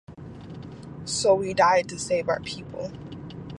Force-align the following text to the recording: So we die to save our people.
So 1.05 1.35
we 1.35 1.53
die 1.53 1.83
to 1.83 1.99
save 1.99 2.27
our 2.27 2.39
people. 2.39 2.91